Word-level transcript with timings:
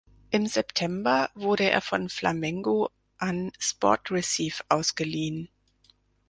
Im 0.31 0.47
September 0.47 1.29
wurde 1.35 1.69
er 1.69 1.79
von 1.79 2.09
Flamengo 2.09 2.89
an 3.19 3.51
Sport 3.59 4.09
Recife 4.09 4.63
ausgeliehen. 4.67 5.47